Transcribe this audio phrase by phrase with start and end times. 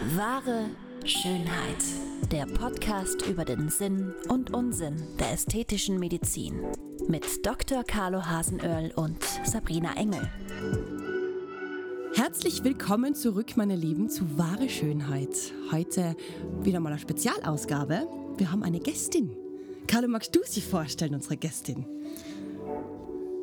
[0.00, 0.70] Wahre
[1.04, 1.84] Schönheit.
[2.32, 6.58] Der Podcast über den Sinn und Unsinn der ästhetischen Medizin.
[7.06, 7.84] Mit Dr.
[7.84, 10.26] Carlo Hasenöhrl und Sabrina Engel.
[12.14, 15.52] Herzlich willkommen zurück, meine Lieben, zu Wahre Schönheit.
[15.70, 16.16] Heute
[16.62, 18.08] wieder mal eine Spezialausgabe.
[18.38, 19.36] Wir haben eine Gästin.
[19.86, 21.84] Carlo, magst du sie vorstellen, unsere Gästin?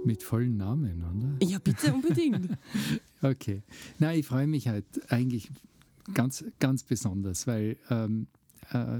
[0.04, 1.48] Mit vollen Namen, oder?
[1.48, 2.58] Ja, bitte unbedingt.
[3.22, 3.62] okay.
[4.00, 5.52] Na, ich freue mich halt eigentlich
[6.14, 8.28] ganz, ganz besonders, weil ähm,
[8.72, 9.00] äh,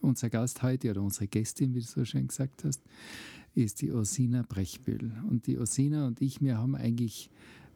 [0.00, 2.82] unser Gast heute oder unsere Gästin, wie du so schön gesagt hast,
[3.54, 5.12] ist die Osina Brechbühl.
[5.28, 7.30] Und die Osina und ich, wir haben eigentlich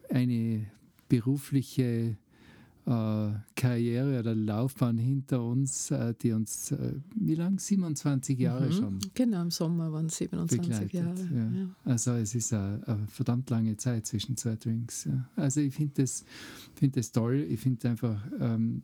[0.09, 0.67] eine
[1.09, 2.17] berufliche
[2.85, 7.59] Karriere oder Laufbahn hinter uns, äh, die uns, äh, wie lang?
[7.59, 8.73] 27 Jahre mhm.
[8.73, 8.99] schon.
[9.15, 11.15] Genau, im Sommer waren es 27 Jahre.
[11.33, 11.61] Ja.
[11.61, 11.69] Ja.
[11.85, 15.05] Also es ist eine, eine, verdammt lange Zeit zwischen zwei Drinks.
[15.05, 15.29] Ja.
[15.37, 16.25] Also ich finde das,
[16.75, 17.47] find das toll.
[17.49, 18.83] Ich finde einfach ähm,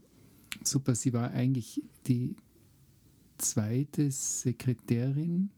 [0.63, 0.95] super.
[0.95, 2.37] Sie war eigentlich die
[3.39, 5.51] zweite Sekretärin.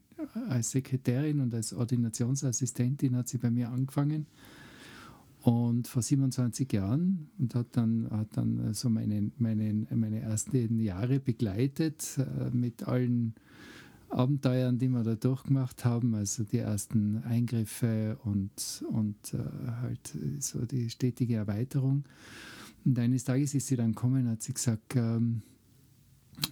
[0.49, 4.27] Als Sekretärin und als Ordinationsassistentin hat sie bei mir angefangen.
[5.43, 11.19] Und vor 27 Jahren und hat dann, hat dann so meine, meine, meine ersten Jahre
[11.19, 13.35] begleitet äh, mit allen
[14.11, 19.39] Abenteuern, die wir da durchgemacht haben, also die ersten Eingriffe und, und äh,
[19.81, 22.05] halt so die stetige Erweiterung.
[22.85, 25.43] Und eines Tages ist sie dann gekommen und hat sie gesagt, ähm,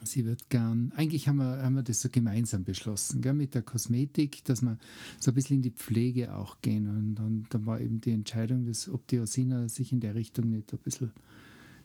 [0.02, 3.62] sie wird gern, eigentlich haben wir, haben wir das so gemeinsam beschlossen, gell, mit der
[3.62, 4.78] Kosmetik, dass wir
[5.18, 6.88] so ein bisschen in die Pflege auch gehen.
[6.88, 10.50] Und dann, dann war eben die Entscheidung, dass, ob die Osina sich in der Richtung
[10.50, 11.12] nicht ein bisschen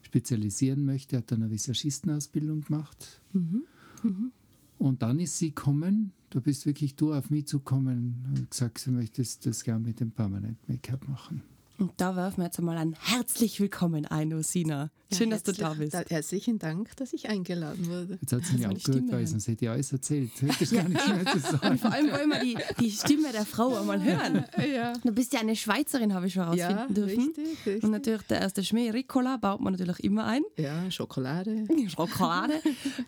[0.02, 3.20] spezialisieren möchte, hat dann eine Visagistenausbildung gemacht.
[3.32, 3.64] Mhm.
[4.02, 4.32] Mhm.
[4.78, 8.90] Und dann ist sie gekommen, du bist wirklich du auf mich zugekommen und gesagt, sie
[8.90, 11.42] möchtest das gern mit dem Permanent Make-up machen.
[11.78, 14.90] Und da werfen wir jetzt einmal ein herzlich willkommen ein, Osina.
[15.12, 15.94] Schön, ja, dass du da bist.
[16.08, 18.18] Herzlichen Dank, dass ich eingeladen wurde.
[18.20, 20.30] Jetzt hat sie mich abgehört, weil sonst hätte ich alles erzählt.
[20.60, 21.68] Das gar nicht mehr zu sagen.
[21.68, 24.44] Und vor allem wollen wir die, die Stimme der Frau einmal hören.
[24.72, 24.92] Ja.
[25.04, 27.24] Du bist ja eine Schweizerin, habe ich schon herausfinden ja, dürfen.
[27.26, 27.82] Richtig, richtig.
[27.82, 30.42] Und natürlich der erste Schmäh, Ricola, baut man natürlich immer ein.
[30.56, 31.66] Ja, Schokolade.
[31.88, 32.54] Schokolade.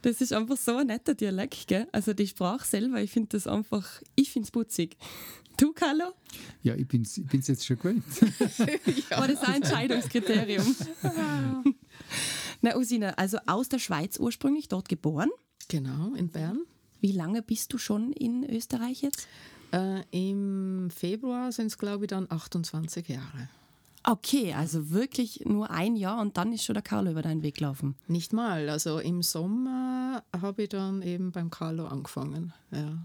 [0.02, 1.86] Das ist einfach so ein netter Dialekt, gell?
[1.92, 4.96] Also die Sprache selber, ich finde das einfach, ich finde es putzig.
[5.56, 6.12] Du, Carlo?
[6.62, 8.04] Ja, ich bin es ich jetzt schon gewöhnt.
[9.10, 9.18] ja.
[9.18, 10.76] War das ein Entscheidungskriterium?
[12.60, 15.30] Na, Usina, also aus der Schweiz ursprünglich, dort geboren?
[15.68, 16.60] Genau, in Bern.
[17.00, 19.28] Wie lange bist du schon in Österreich jetzt?
[19.72, 23.48] Äh, Im Februar sind es, glaube ich, dann 28 Jahre.
[24.08, 27.56] Okay, also wirklich nur ein Jahr und dann ist schon der Carlo über deinen Weg
[27.56, 27.96] gelaufen.
[28.06, 28.68] Nicht mal.
[28.68, 32.52] Also im Sommer habe ich dann eben beim Carlo angefangen.
[32.70, 32.98] Ja.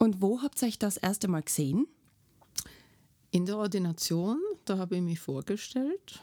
[0.00, 1.86] Und wo habt ihr euch das erste Mal gesehen?
[3.30, 6.20] In der Ordination, da habe ich mich vorgestellt.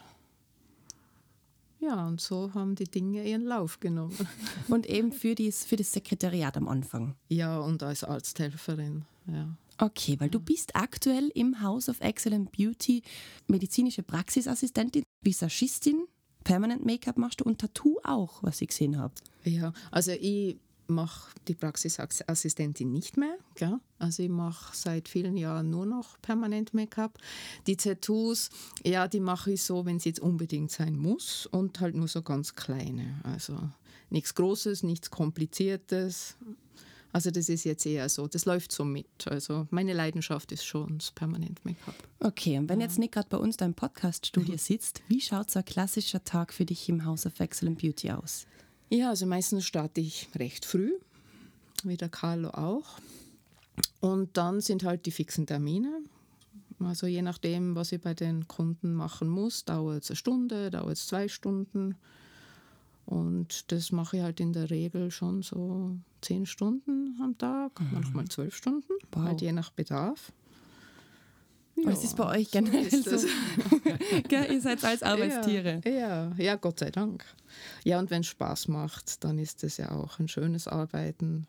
[1.78, 4.16] Ja, und so haben die Dinge ihren Lauf genommen.
[4.68, 7.14] Und eben für, dies, für das Sekretariat am Anfang?
[7.28, 9.56] Ja, und als Arzthelferin, ja.
[9.78, 13.02] Okay, weil du bist aktuell im House of Excellent Beauty
[13.46, 16.08] medizinische Praxisassistentin, Visagistin,
[16.42, 19.14] Permanent Make-up machst du und Tattoo auch, was ich gesehen habe.
[19.44, 20.56] Ja, also ich
[20.88, 23.36] mache die Praxisassistentin nicht mehr.
[23.54, 23.78] Gell?
[23.98, 27.18] Also ich mache seit vielen Jahren nur noch permanent Make-up.
[27.66, 28.50] Die Tattoos,
[28.84, 32.22] ja, die mache ich so, wenn es jetzt unbedingt sein muss und halt nur so
[32.22, 33.20] ganz kleine.
[33.22, 33.58] Also
[34.10, 36.36] nichts Großes, nichts Kompliziertes.
[37.12, 39.26] Also das ist jetzt eher so, das läuft so mit.
[39.26, 41.94] Also meine Leidenschaft ist schon das Permanent Make-up.
[42.20, 44.58] Okay, und wenn jetzt Nick gerade bei uns dein Podcast-Studio mhm.
[44.58, 48.46] sitzt, wie schaut so ein klassischer Tag für dich im House of Excellent Beauty aus?
[48.90, 50.92] Ja, also meistens starte ich recht früh,
[51.84, 52.98] wie der Carlo auch.
[54.00, 56.00] Und dann sind halt die fixen Termine.
[56.80, 60.92] Also je nachdem, was ich bei den Kunden machen muss, dauert es eine Stunde, dauert
[60.92, 61.96] es zwei Stunden.
[63.04, 67.88] Und das mache ich halt in der Regel schon so zehn Stunden am Tag, mhm.
[67.92, 69.24] manchmal zwölf Stunden, wow.
[69.24, 70.32] halt je nach Bedarf.
[71.84, 73.16] Ja, das ist bei euch generell so.
[73.16, 73.26] so.
[74.30, 75.80] Ihr seid als Arbeitstiere.
[75.84, 77.24] Ja, ja, ja, Gott sei Dank.
[77.84, 81.46] Ja, und wenn es Spaß macht, dann ist es ja auch ein schönes Arbeiten.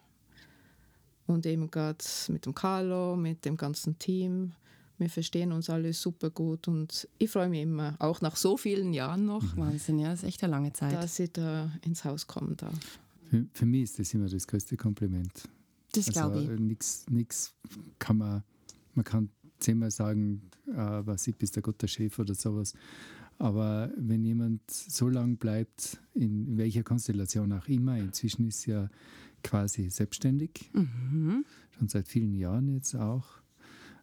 [1.27, 4.53] Und eben gerade mit dem Carlo, mit dem ganzen Team.
[4.97, 8.91] Wir verstehen uns alle super gut und ich freue mich immer, auch nach so vielen
[8.91, 9.55] Jahren noch.
[9.55, 10.93] Wahnsinn, ja, das ist echt eine lange Zeit.
[10.93, 12.99] Dass ich da ins Haus kommen darf.
[13.29, 15.31] Für, für mich ist das immer das größte Kompliment.
[15.93, 16.59] Das also, glaube ich.
[17.09, 17.53] Nichts
[17.97, 18.43] kann man,
[18.93, 22.73] man kann zehnmal sagen, äh, was ich bist der guter Chef oder sowas.
[23.37, 28.89] Aber wenn jemand so lange bleibt, in welcher Konstellation auch immer, inzwischen ist ja
[29.43, 31.45] quasi selbstständig, mhm.
[31.77, 33.25] schon seit vielen Jahren jetzt auch,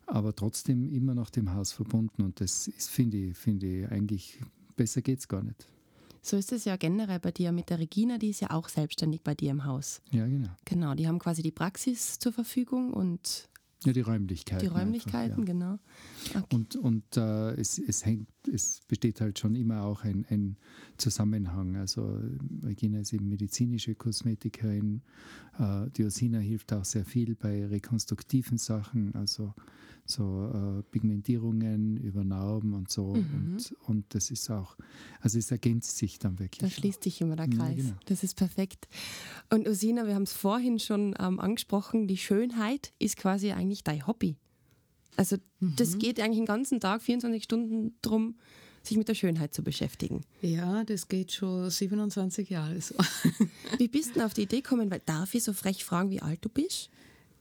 [0.07, 2.23] aber trotzdem immer noch dem Haus verbunden.
[2.23, 4.39] Und das finde ich, finde ich, eigentlich
[4.77, 5.69] besser geht es gar nicht.
[6.23, 9.23] So ist es ja generell bei dir mit der Regina, die ist ja auch selbstständig
[9.23, 10.01] bei dir im Haus.
[10.11, 10.49] Ja, genau.
[10.65, 13.49] Genau, die haben quasi die Praxis zur Verfügung und
[13.85, 14.61] Ja, die Räumlichkeiten.
[14.61, 15.45] die Räumlichkeiten, Einfach, ja.
[15.45, 15.79] genau.
[16.35, 16.57] Okay.
[16.57, 20.57] Und, und äh, es, es, hängt, es besteht halt schon immer auch ein, ein
[20.97, 21.77] Zusammenhang.
[21.77, 22.21] Also
[22.63, 25.03] Regina ist eben medizinische Kosmetikerin.
[25.59, 29.55] Äh, die Osina hilft auch sehr viel bei rekonstruktiven Sachen, also
[30.09, 33.07] so äh, Pigmentierungen über Narben und so.
[33.07, 34.77] Und, und das ist auch,
[35.21, 36.61] also es ergänzt sich dann wirklich.
[36.61, 37.77] Da schließt sich immer der Ja, Kreis.
[37.77, 37.95] genau.
[38.07, 38.87] Das ist perfekt.
[39.53, 44.07] Und Usina, wir haben es vorhin schon ähm, angesprochen, die Schönheit ist quasi eigentlich dein
[44.07, 44.37] Hobby.
[45.17, 48.37] Also das geht eigentlich den ganzen Tag, 24 Stunden drum,
[48.83, 50.23] sich mit der Schönheit zu beschäftigen.
[50.43, 52.95] Ja, das geht schon 27 Jahre so.
[53.79, 54.91] Wie bist du denn auf die Idee gekommen?
[54.91, 56.91] Weil darf ich so frech fragen, wie alt du bist?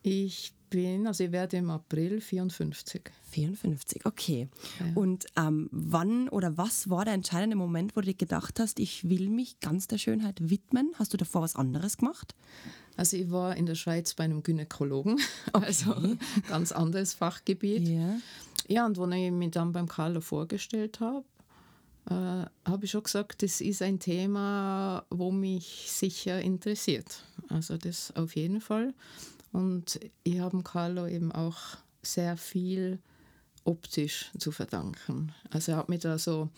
[0.01, 3.11] Ich bin, also ich werde im April 54.
[3.31, 4.49] 54, okay.
[4.79, 4.85] Ja.
[4.95, 9.09] Und ähm, wann oder was war der entscheidende Moment, wo du dir gedacht hast, ich
[9.09, 10.91] will mich ganz der Schönheit widmen?
[10.95, 12.35] Hast du davor was anderes gemacht?
[12.97, 15.19] Also ich war in der Schweiz bei einem Gynäkologen,
[15.53, 15.95] also
[16.47, 17.87] ganz anderes Fachgebiet.
[17.87, 18.17] Ja.
[18.67, 21.25] Ja, und als ich mich dann beim Carlo vorgestellt habe,
[22.09, 27.23] äh, habe ich schon gesagt, das ist ein Thema, wo mich sicher interessiert.
[27.49, 28.93] Also das auf jeden Fall.
[29.55, 31.57] Und ich habe Carlo eben auch
[32.01, 32.99] sehr viel
[33.63, 35.31] optisch zu verdanken.
[35.49, 36.49] Also er hat mich da so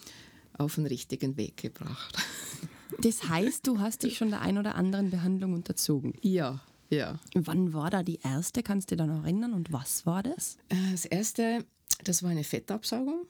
[0.58, 2.18] auf den richtigen Weg gebracht.
[3.02, 6.14] Das heißt, du hast dich schon der ein oder anderen Behandlung unterzogen.
[6.22, 7.20] Ja, ja.
[7.36, 8.64] Wann war da die erste?
[8.64, 9.54] Kannst du dich da noch erinnern?
[9.54, 10.58] Und was war das?
[10.70, 11.66] Äh, Das erste,
[12.06, 13.28] das war eine Fettabsaugung.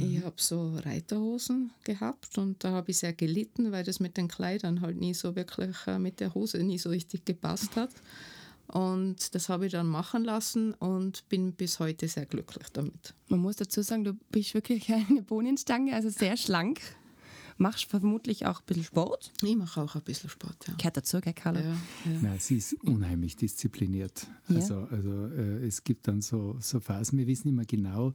[0.00, 4.26] Ich habe so Reiterhosen gehabt und da habe ich sehr gelitten, weil das mit den
[4.28, 7.90] Kleidern halt nie so wirklich äh, mit der Hose nie so richtig gepasst hat.
[8.68, 13.14] Und das habe ich dann machen lassen und bin bis heute sehr glücklich damit.
[13.28, 16.80] Man muss dazu sagen, du bist wirklich eine Bohnenstange, also sehr schlank.
[17.56, 19.32] Machst vermutlich auch ein bisschen Sport.
[19.42, 20.74] Ich mache auch ein bisschen Sport, ja.
[20.74, 21.60] Gehört dazu, gell, Carla?
[21.60, 22.20] Ja, ja.
[22.20, 24.26] Nein, sie ist unheimlich diszipliniert.
[24.48, 24.56] Ja.
[24.56, 28.12] Also, also äh, es gibt dann so, so Phasen, wir wissen immer genau,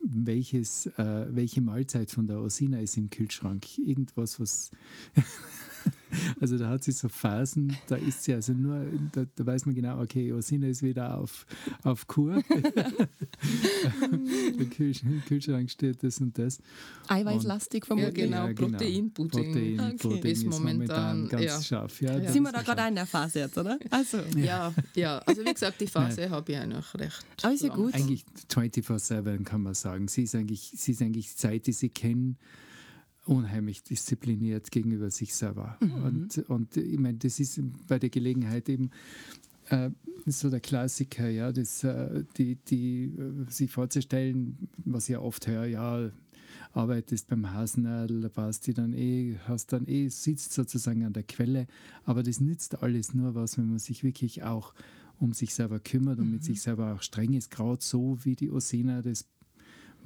[0.00, 3.78] welches, äh, welche Mahlzeit von der Osina ist im Kühlschrank.
[3.78, 4.70] Irgendwas, was.
[6.40, 9.74] Also da hat sie so Phasen, da ist sie also nur, da, da weiß man
[9.74, 11.46] genau, okay, Osina ist wieder auf,
[11.82, 12.42] auf Kur.
[14.58, 16.58] Im Kühlsch- Im Kühlschrank steht das und das.
[17.08, 18.14] Eiweißlastig Ja, vermutlich.
[18.14, 19.12] genau, Proteinpudding.
[19.12, 19.96] Protein, Okay.
[19.98, 21.62] Pudding Ist ist momentan, momentan, ganz ja.
[21.62, 22.00] scharf.
[22.02, 22.32] Ja, Ja.
[22.32, 23.78] Sind wir da gerade in der Phase jetzt, oder?
[23.90, 25.18] Also, Ja, ja.
[25.20, 27.24] Also wie gesagt, die Phase habe ich eigentlich recht.
[27.42, 27.94] Aber ist ja gut.
[27.94, 30.08] Eigentlich 24-7 kann man sagen.
[30.08, 32.34] Sie ist eigentlich, sie ist eigentlich seit ich sie kenne,
[33.26, 35.76] unheimlich diszipliniert gegenüber sich selber.
[35.80, 38.90] Und, und ich meine, das ist bei der Gelegenheit eben
[39.68, 39.90] äh,
[40.26, 45.46] so der Klassiker, ja, das, äh, die, die, äh, sich vorzustellen, was ich ja oft
[45.46, 46.10] höre, ja,
[46.72, 51.22] arbeitest beim Hasenadel, da passt die dann eh, hast dann eh, sitzt sozusagen an der
[51.22, 51.66] Quelle,
[52.04, 54.74] aber das nützt alles nur was, wenn man sich wirklich auch
[55.18, 58.50] um sich selber kümmert und mit sich selber auch streng ist, gerade so wie die
[58.50, 59.24] Osena das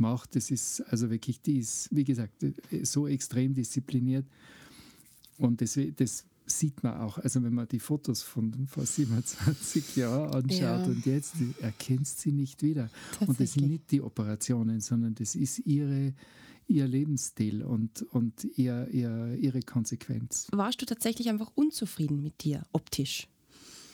[0.00, 0.34] macht.
[0.36, 2.44] Das ist also wirklich, die ist, wie gesagt,
[2.82, 4.26] so extrem diszipliniert
[5.38, 10.34] und das, das sieht man auch, also wenn man die Fotos von vor 27 Jahren
[10.34, 10.82] anschaut Ja.
[10.84, 12.90] und jetzt, erkennst sie nicht wieder.
[13.24, 16.12] Und das sind nicht die Operationen, sondern das ist ihre,
[16.66, 20.48] ihr Lebensstil und, und ihr, ihr, ihre Konsequenz.
[20.50, 23.28] warst du tatsächlich einfach unzufrieden mit dir optisch?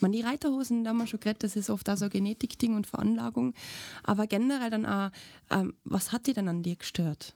[0.01, 2.75] Man, die Reiterhosen, da haben wir schon geredet, das ist oft auch so ein Genetikding
[2.75, 3.55] und Veranlagung.
[4.03, 5.11] Aber generell dann auch,
[5.51, 7.35] ähm, was hat dir denn an dir gestört?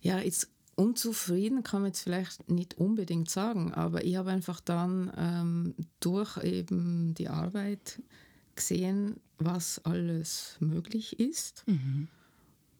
[0.00, 5.10] Ja, jetzt unzufrieden kann man jetzt vielleicht nicht unbedingt sagen, aber ich habe einfach dann
[5.16, 8.02] ähm, durch eben die Arbeit
[8.54, 11.64] gesehen, was alles möglich ist.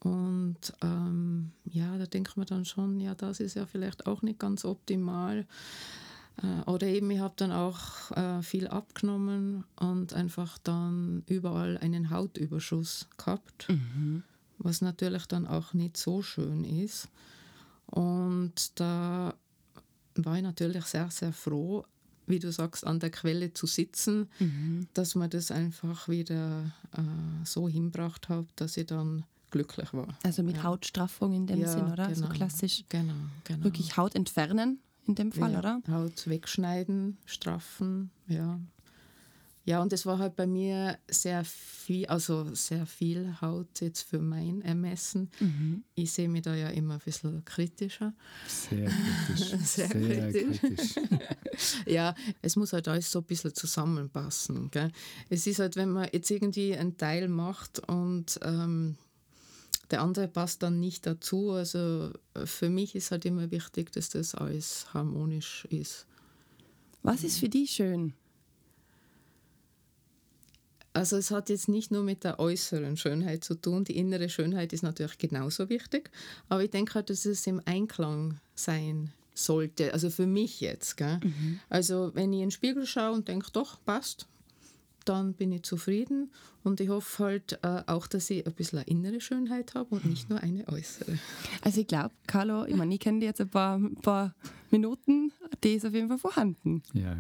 [0.00, 4.38] Und ähm, ja, da denkt man dann schon, ja, das ist ja vielleicht auch nicht
[4.38, 5.46] ganz optimal.
[6.42, 12.10] Äh, Oder eben, ich habe dann auch äh, viel abgenommen und einfach dann überall einen
[12.10, 13.68] Hautüberschuss gehabt,
[14.58, 17.08] was natürlich dann auch nicht so schön ist.
[17.86, 19.34] Und da
[20.16, 21.84] war ich natürlich sehr, sehr froh,
[22.26, 24.28] wie du sagst, an der Quelle zu sitzen,
[24.94, 27.00] dass man das einfach wieder äh,
[27.44, 30.08] so hinbracht hat, dass ich dann glücklich war.
[30.24, 30.64] Also mit Ja.
[30.64, 32.12] Hautstraffung in dem Ja, Sinn, oder?
[32.14, 32.34] So genau.
[32.34, 32.84] klassisch.
[32.88, 33.14] Genau,
[33.44, 33.64] genau.
[33.64, 35.82] Wirklich Haut entfernen in dem Fall, ja, oder?
[35.88, 38.58] Haut wegschneiden, straffen, ja.
[39.66, 44.20] Ja, und es war halt bei mir sehr viel, also sehr viel Haut jetzt für
[44.20, 45.28] mein Ermessen.
[45.40, 45.82] Mhm.
[45.96, 48.14] Ich sehe mich da ja immer ein bisschen kritischer.
[48.46, 49.60] Sehr kritisch.
[49.64, 50.60] Sehr kritisch.
[50.60, 50.94] kritisch.
[51.86, 54.70] Ja, es muss halt alles so ein bisschen zusammenpassen.
[54.70, 54.92] Gell?
[55.30, 58.96] Es ist halt, wenn man jetzt irgendwie einen Teil macht und ähm,
[59.90, 61.50] der andere passt dann nicht dazu.
[61.52, 66.06] Also äh, für mich ist halt immer wichtig, dass das alles harmonisch ist.
[67.02, 68.14] Was ist für dich schön?
[70.92, 74.72] Also es hat jetzt nicht nur mit der äußeren Schönheit zu tun, die innere Schönheit
[74.72, 76.10] ist natürlich genauso wichtig,
[76.48, 80.96] aber ich denke halt, dass es im Einklang sein sollte, also für mich jetzt.
[80.96, 81.20] Gell?
[81.22, 81.60] Mhm.
[81.68, 84.26] Also wenn ich in den Spiegel schaue und denke, doch, passt,
[85.08, 86.30] dann bin ich zufrieden
[86.62, 90.04] und ich hoffe halt äh, auch, dass ich ein bisschen eine innere Schönheit habe und
[90.04, 91.18] nicht nur eine äußere.
[91.62, 94.34] Also ich glaube, Carlo, ich meine, ich kenne dich jetzt ein paar, ein paar
[94.70, 95.32] Minuten,
[95.62, 96.82] die ist auf jeden Fall vorhanden.
[96.92, 97.16] Ja.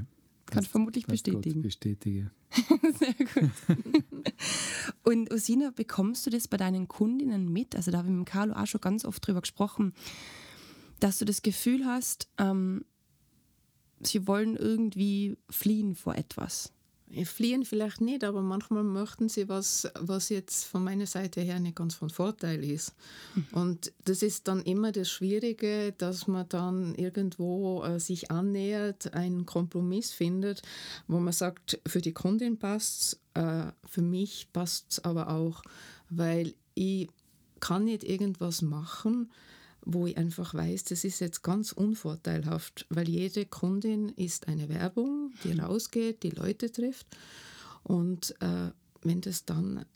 [0.46, 1.62] Kannst vermutlich bestätigen.
[1.62, 2.30] bestätige.
[2.98, 3.50] Sehr gut.
[5.02, 7.74] und Osina, bekommst du das bei deinen Kundinnen mit?
[7.74, 9.92] Also da habe ich mit Carlo auch schon ganz oft drüber gesprochen,
[11.00, 12.84] dass du das Gefühl hast, ähm,
[14.00, 16.72] sie wollen irgendwie fliehen vor etwas.
[17.24, 21.76] Fliehen vielleicht nicht, aber manchmal möchten sie was, was jetzt von meiner Seite her nicht
[21.76, 22.94] ganz von Vorteil ist.
[23.34, 23.46] Mhm.
[23.52, 29.46] Und das ist dann immer das Schwierige, dass man dann irgendwo äh, sich annähert, einen
[29.46, 30.62] Kompromiss findet,
[31.06, 35.62] wo man sagt, für die Kundin passt es, äh, für mich passt es aber auch,
[36.10, 37.08] weil ich
[37.60, 39.30] kann nicht irgendwas machen,
[39.86, 45.32] wo ich einfach weiß, das ist jetzt ganz unvorteilhaft, weil jede Kundin ist eine Werbung,
[45.44, 47.06] die rausgeht, die Leute trifft.
[47.84, 49.86] Und äh, wenn das dann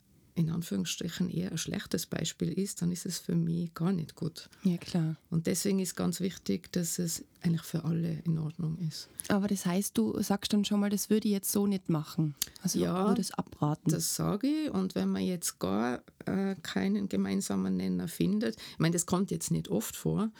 [0.41, 4.49] in Anführungsstrichen eher ein schlechtes Beispiel ist, dann ist es für mich gar nicht gut.
[4.63, 5.15] Ja, klar.
[5.29, 9.07] Und deswegen ist ganz wichtig, dass es eigentlich für alle in Ordnung ist.
[9.27, 12.33] Aber das heißt, du sagst dann schon mal, das würde ich jetzt so nicht machen.
[12.63, 13.91] Also ja, würde es abraten.
[13.91, 14.71] Das sage ich.
[14.71, 19.51] Und wenn man jetzt gar äh, keinen gemeinsamen Nenner findet, ich meine, das kommt jetzt
[19.51, 20.31] nicht oft vor,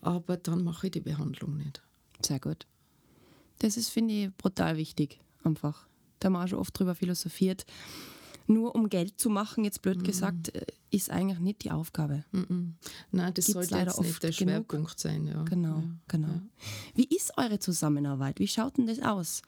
[0.00, 1.82] aber dann mache ich die Behandlung nicht.
[2.24, 2.66] Sehr gut.
[3.58, 5.18] Das ist, finde ich, brutal wichtig.
[5.42, 5.86] Einfach.
[6.20, 7.66] Da haben wir auch schon oft drüber philosophiert
[8.46, 10.04] nur um Geld zu machen, jetzt blöd mhm.
[10.04, 12.24] gesagt, äh, ist eigentlich nicht die Aufgabe.
[12.32, 12.74] Mhm.
[13.10, 15.26] Nein, das Gibt's sollte leider jetzt nicht der Schwerpunkt sein.
[15.26, 15.42] Ja.
[15.44, 15.84] Genau, ja.
[16.08, 16.28] genau.
[16.28, 16.42] Ja.
[16.94, 18.38] Wie ist eure Zusammenarbeit?
[18.38, 19.42] Wie schaut denn das aus?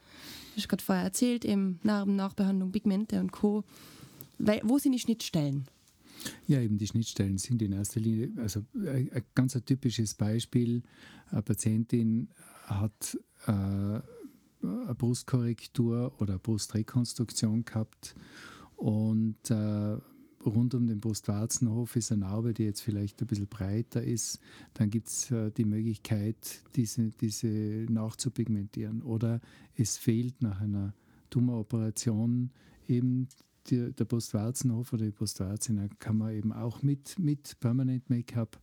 [0.55, 3.65] Du hast gerade vorher erzählt, eben Narben, Nachbehandlung, Pigmente und Co.
[4.39, 5.67] Wo sind die Schnittstellen?
[6.47, 10.83] Ja, eben die Schnittstellen sind in erster Linie, also ein, ein ganz ein typisches Beispiel,
[11.31, 12.29] eine Patientin
[12.65, 18.15] hat äh, eine Brustkorrektur oder eine Brustrekonstruktion gehabt
[18.77, 19.97] und äh,
[20.45, 24.41] rund um den Brustwarzenhof ist eine Narbe, die jetzt vielleicht ein bisschen breiter ist.
[24.75, 29.03] Dann gibt es äh, die Möglichkeit, diese, diese nachzupigmentieren.
[29.03, 29.41] Oder
[29.77, 30.95] es fehlt nach einer
[31.31, 32.51] Tumoroperation
[32.89, 33.29] eben
[33.69, 35.75] die, der Brustwarzenhof oder die Brustwarze.
[35.75, 38.61] Dann kann man eben auch mit, mit Permanent Make-up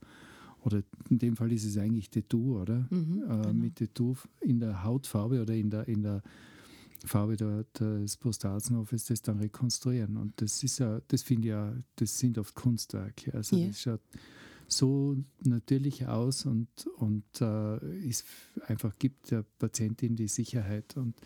[0.63, 2.85] oder in dem Fall ist es eigentlich Tattoo, oder?
[2.91, 3.53] Mhm, äh, genau.
[3.53, 6.21] Mit Tattoo in der Hautfarbe oder in der, in der
[7.05, 10.17] Farbe der, des Postratsenhofes das dann rekonstruieren.
[10.17, 13.33] Und das ist ja, das finde ich ja, das sind oft Kunstwerke.
[13.33, 13.67] Also yeah.
[13.67, 14.01] das schaut
[14.71, 16.67] so natürlich aus und,
[16.97, 18.25] und äh, ist
[18.67, 21.19] einfach gibt der Patientin die Sicherheit und,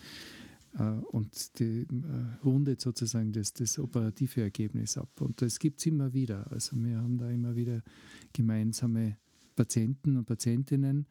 [0.78, 5.10] äh, und die, äh, rundet sozusagen das, das operative Ergebnis ab.
[5.22, 6.52] Und das gibt es immer wieder.
[6.52, 7.84] Also wir haben da immer wieder
[8.34, 9.18] gemeinsame
[9.56, 11.06] Patienten und Patientinnen,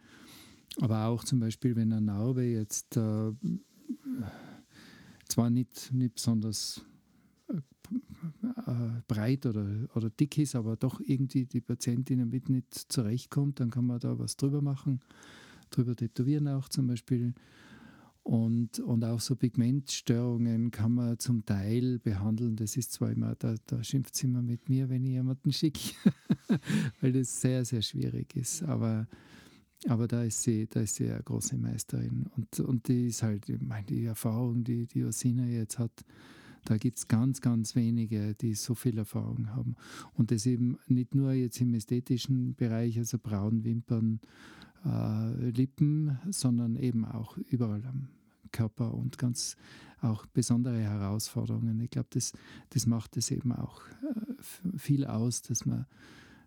[0.80, 3.32] aber auch zum Beispiel, wenn eine Narbe jetzt äh,
[5.34, 6.80] zwar nicht, nicht besonders
[7.50, 13.70] äh, breit oder, oder dick ist, aber doch irgendwie die Patientin damit nicht zurechtkommt, dann
[13.70, 15.00] kann man da was drüber machen,
[15.70, 17.34] drüber tätowieren auch zum Beispiel.
[18.22, 22.54] Und, und auch so Pigmentstörungen kann man zum Teil behandeln.
[22.54, 25.94] Das ist zwar immer, da, da schimpft sie immer mit mir, wenn ich jemanden schicke,
[27.00, 28.62] weil das sehr, sehr schwierig ist.
[28.62, 29.08] Aber
[29.86, 32.26] aber da ist sie, da ist sie eine große Meisterin.
[32.36, 36.04] Und, und die ist halt, ich meine, die Erfahrung, die die Osina jetzt hat,
[36.64, 39.76] da gibt es ganz, ganz wenige, die so viel Erfahrung haben.
[40.14, 44.20] Und das eben nicht nur jetzt im ästhetischen Bereich, also Brauen, Wimpern,
[44.84, 48.08] äh, Lippen, sondern eben auch überall am
[48.50, 49.56] Körper und ganz
[50.00, 51.80] auch besondere Herausforderungen.
[51.80, 52.32] Ich glaube, das,
[52.70, 55.86] das macht es eben auch äh, viel aus, dass man,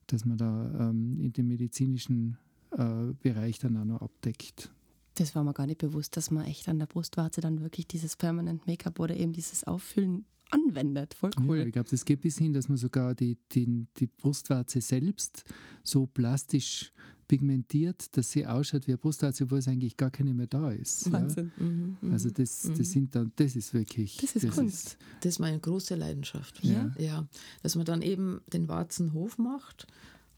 [0.07, 2.37] dass man da ähm, in den medizinischen
[2.77, 4.71] äh, Bereich dann auch noch abdeckt.
[5.15, 8.15] Das war mir gar nicht bewusst, dass man echt an der Brustwarze dann wirklich dieses
[8.15, 11.15] Permanent Make-up oder eben dieses Auffüllen anwendet.
[11.15, 11.57] Voll cool.
[11.57, 15.43] Ja, ich glaube, das geht bis hin, dass man sogar die, die, die Brustwarze selbst
[15.83, 16.93] so plastisch
[17.27, 21.11] pigmentiert, dass sie ausschaut wie eine Brustwarze, obwohl es eigentlich gar keine mehr da ist.
[21.11, 21.51] Wahnsinn.
[21.57, 21.63] Ja?
[21.63, 22.83] Mhm, mhm, also das, das mhm.
[22.83, 24.17] sind dann, das ist wirklich.
[24.17, 24.87] Das ist das Kunst.
[24.87, 26.63] Ist, das ist meine große Leidenschaft.
[26.63, 26.91] Ja.
[26.97, 27.27] ja.
[27.63, 29.87] Dass man dann eben den Warzenhof macht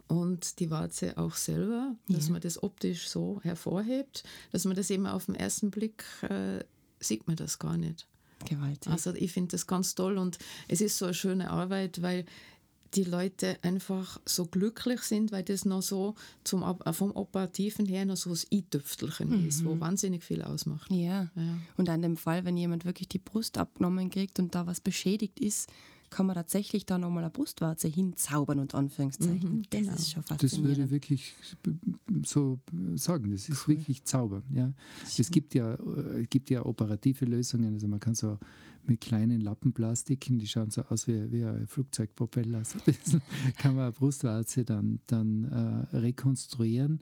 [0.09, 2.33] und die Warze auch selber, dass ja.
[2.33, 6.63] man das optisch so hervorhebt, dass man das eben auf den ersten Blick äh,
[6.99, 8.07] sieht man das gar nicht.
[8.45, 8.91] Gewaltig.
[8.91, 12.25] Also ich finde das ganz toll und es ist so eine schöne Arbeit, weil
[12.95, 18.05] die Leute einfach so glücklich sind, weil das noch so zum, äh, vom Operativen her
[18.05, 19.47] noch so das i-Tüpfelchen mhm.
[19.47, 20.91] ist, wo wahnsinnig viel ausmacht.
[20.91, 21.29] Ja.
[21.35, 21.57] ja.
[21.77, 25.39] Und an dem Fall, wenn jemand wirklich die Brust abgenommen kriegt und da was beschädigt
[25.39, 25.69] ist,
[26.09, 29.57] kann man tatsächlich da nochmal eine Brustwarze hinzaubern und Anführungszeichen.
[29.57, 29.93] Mhm, das genau.
[29.93, 30.69] ist schon faszinierend.
[30.69, 31.33] Das würde ich wirklich
[32.25, 32.59] so
[32.95, 33.31] sagen.
[33.31, 33.77] Das ist cool.
[33.77, 34.43] wirklich Zaubern.
[34.53, 34.73] Ja.
[35.17, 37.73] Es gibt ja, äh, gibt ja operative Lösungen.
[37.73, 38.37] Also man kann so
[38.85, 42.63] mit kleinen Lappenplastiken, die schauen so aus wie, wie ein Flugzeugpropeller.
[42.65, 42.79] So
[43.57, 45.45] kann man eine Brustwarze dann, dann
[45.93, 47.01] äh, rekonstruieren.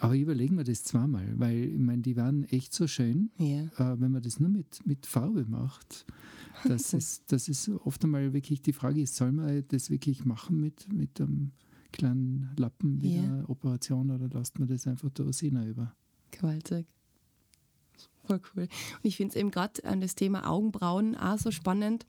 [0.00, 3.64] Aber überlegen wir das zweimal, weil ich meine, die waren echt so schön, ja.
[3.76, 6.06] äh, wenn man das nur mit, mit Farbe macht.
[6.64, 10.60] Das ist, das ist oft einmal wirklich die Frage, ist, soll man das wirklich machen
[10.60, 11.52] mit, mit einem
[11.92, 13.22] kleinen Lappen wie ja.
[13.22, 15.94] einer Operation oder lasst man das einfach der Rosina über?
[16.30, 16.86] Gewaltig.
[18.30, 18.62] Voll cool.
[18.62, 22.06] Und ich finde es eben gerade an das Thema Augenbrauen auch so spannend,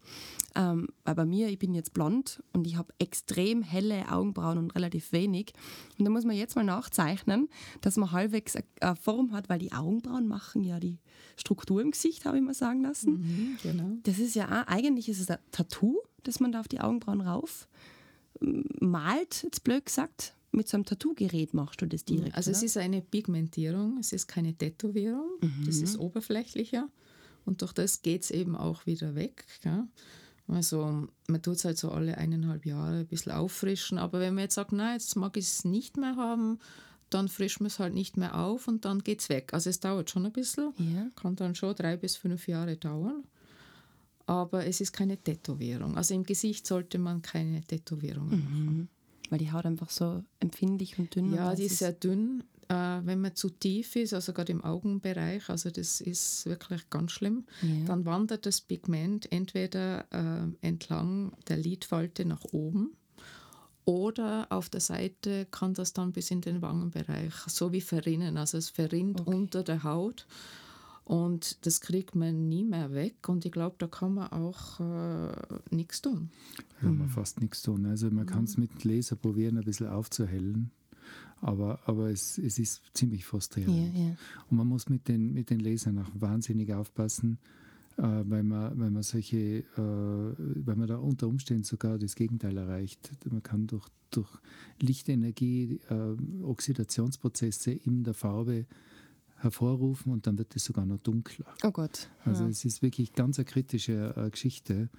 [0.53, 4.75] ähm, weil bei mir, ich bin jetzt blond und ich habe extrem helle Augenbrauen und
[4.75, 5.53] relativ wenig.
[5.97, 7.49] Und da muss man jetzt mal nachzeichnen,
[7.81, 10.99] dass man halbwegs eine Form hat, weil die Augenbrauen machen ja die
[11.37, 13.13] Struktur im Gesicht, habe ich mal sagen lassen.
[13.13, 13.97] Mhm, genau.
[14.03, 17.21] Das ist ja auch, eigentlich ist es ein Tattoo, das man da auf die Augenbrauen
[17.21, 17.67] rauf
[18.79, 22.35] malt, jetzt blöd gesagt mit so einem Tattoo-Gerät machst du das direkt?
[22.35, 22.57] Also oder?
[22.57, 25.65] es ist eine Pigmentierung, es ist keine Tätowierung, mhm.
[25.65, 26.89] das ist oberflächlicher
[27.45, 29.45] und durch das geht es eben auch wieder weg.
[29.61, 29.87] Gell?
[30.47, 34.43] Also man tut es halt so alle eineinhalb Jahre ein bisschen auffrischen, aber wenn man
[34.43, 36.59] jetzt sagt, nein, jetzt mag ich es nicht mehr haben,
[37.09, 39.53] dann frischen wir es halt nicht mehr auf und dann geht es weg.
[39.53, 41.07] Also es dauert schon ein bisschen, ja.
[41.15, 43.23] kann dann schon drei bis fünf Jahre dauern,
[44.25, 45.97] aber es ist keine Tätowierung.
[45.97, 48.39] Also im Gesicht sollte man keine Tätowierung mhm.
[48.39, 48.89] machen
[49.31, 52.43] weil die Haut einfach so empfindlich und dünn Ja, die ist sehr dünn.
[52.67, 57.13] Äh, wenn man zu tief ist, also gerade im Augenbereich, also das ist wirklich ganz
[57.13, 57.85] schlimm, ja.
[57.85, 62.91] dann wandert das Pigment entweder äh, entlang der Lidfalte nach oben
[63.85, 68.37] oder auf der Seite kann das dann bis in den Wangenbereich, so wie verrinnen.
[68.37, 69.33] Also es verrinnt okay.
[69.33, 70.27] unter der Haut
[71.03, 73.27] und das kriegt man nie mehr weg.
[73.27, 75.31] Und ich glaube, da kann man auch äh,
[75.69, 76.29] nichts tun.
[76.81, 77.09] Ja, man mhm.
[77.09, 77.85] fast nichts tun.
[77.85, 80.71] Also man kann es mit Laser probieren, ein bisschen aufzuhellen.
[81.41, 83.95] Aber, aber es, es ist ziemlich frustrierend.
[83.95, 84.15] Ja, ja.
[84.49, 87.39] Und man muss mit den, mit den Lasern auch wahnsinnig aufpassen,
[87.97, 92.55] äh, weil, man, weil man solche, äh, weil man da unter Umständen sogar das Gegenteil
[92.57, 93.11] erreicht.
[93.27, 94.29] Man kann durch, durch
[94.79, 98.67] Lichtenergie äh, Oxidationsprozesse in der Farbe
[99.41, 101.45] hervorrufen und dann wird es sogar noch dunkler.
[101.63, 102.09] Oh Gott.
[102.25, 102.49] Also ja.
[102.49, 104.89] es ist wirklich ganz eine kritische äh, Geschichte.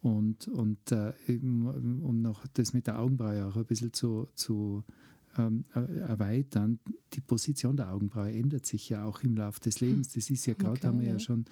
[0.00, 4.84] Und, und äh, um noch das mit der Augenbraue auch ein bisschen zu, zu
[5.36, 6.78] ähm, erweitern,
[7.14, 10.12] die Position der Augenbraue ändert sich ja auch im Laufe des Lebens.
[10.12, 11.46] Das ist ja gerade, okay, haben wir ja, ja schon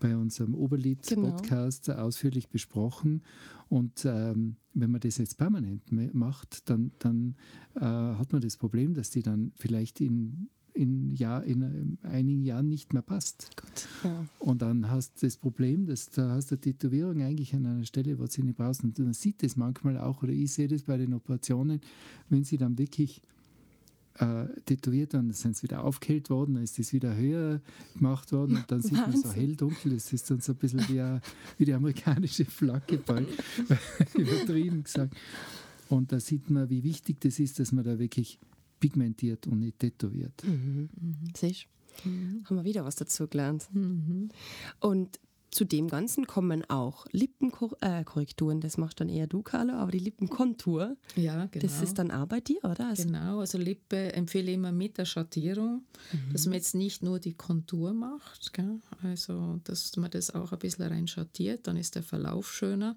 [0.00, 1.98] bei unserem Oberlied-Podcast genau.
[1.98, 3.22] ausführlich besprochen.
[3.68, 7.36] Und ähm, wenn man das jetzt permanent macht, dann, dann
[7.76, 12.68] äh, hat man das Problem, dass die dann vielleicht in in, Jahr, in einigen Jahren
[12.68, 13.50] nicht mehr passt.
[13.56, 14.26] Gut, ja.
[14.38, 17.84] Und dann hast du das Problem, dass da hast du die Tätowierung eigentlich an einer
[17.84, 18.82] Stelle, wo sie nicht brauchst.
[18.82, 21.80] Und man sieht das manchmal auch, oder ich sehe das bei den Operationen,
[22.28, 23.22] wenn sie dann wirklich
[24.18, 27.60] äh, tätowiert, dann sind sie wieder aufgehellt worden, dann ist das wieder höher
[27.94, 29.20] gemacht worden und dann sieht Wahnsinn.
[29.20, 31.20] man so hell-dunkel, das ist dann so ein bisschen wie, a,
[31.58, 32.96] wie die amerikanische Flagge,
[34.14, 35.16] übertrieben gesagt.
[35.88, 38.38] Und da sieht man, wie wichtig das ist, dass man da wirklich
[38.82, 40.42] pigmentiert und nicht tätowiert.
[40.44, 40.90] Mhm.
[41.00, 41.16] Mhm.
[41.36, 41.66] Siehst
[42.04, 42.42] mhm.
[42.44, 43.68] Haben wir wieder was dazu gelernt.
[43.72, 44.30] Mhm.
[44.80, 45.20] Und
[45.52, 48.60] zu dem Ganzen kommen auch Lippenkorrekturen.
[48.60, 51.66] Das machst dann eher du, Carlo, aber die Lippenkontur, ja, genau.
[51.66, 52.88] das ist dann auch bei dir, oder?
[52.88, 56.32] Also genau, also Lippe empfehle ich immer mit der Schattierung, mhm.
[56.32, 58.80] dass man jetzt nicht nur die Kontur macht, gell?
[59.02, 62.96] also dass man das auch ein bisschen rein schattiert, dann ist der Verlauf schöner.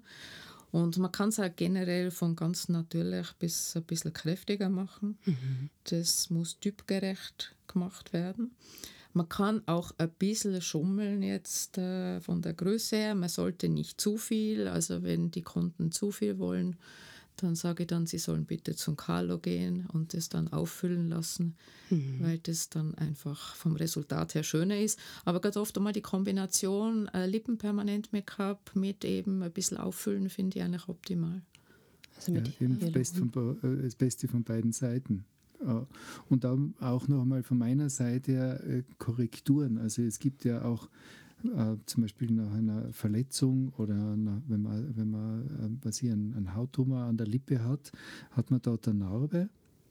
[0.72, 5.18] Und man kann es auch generell von ganz natürlich bis ein bisschen kräftiger machen.
[5.24, 5.70] Mhm.
[5.84, 8.50] Das muss typgerecht gemacht werden.
[9.12, 13.14] Man kann auch ein bisschen schummeln jetzt äh, von der Größe her.
[13.14, 16.76] Man sollte nicht zu viel, also wenn die Kunden zu viel wollen,
[17.36, 21.56] dann sage ich dann, sie sollen bitte zum Carlo gehen und das dann auffüllen lassen,
[21.90, 22.18] mhm.
[22.20, 24.98] weil das dann einfach vom Resultat her schöner ist.
[25.24, 30.64] Aber ganz oft einmal die Kombination äh, Lippenpermanent-Make-up mit eben ein bisschen auffüllen finde ich
[30.64, 31.42] eigentlich optimal.
[32.16, 35.24] Also ja, eben das, Beste von, äh, das Beste von beiden Seiten.
[35.60, 35.82] Äh,
[36.28, 39.78] und dann auch noch einmal von meiner Seite her äh, Korrekturen.
[39.78, 40.88] Also es gibt ja auch
[41.44, 46.54] äh, zum Beispiel nach einer Verletzung oder nach, wenn man, wenn man äh, einen, einen
[46.54, 47.92] Hauttumor an der Lippe hat,
[48.30, 49.48] hat man dort eine Narbe.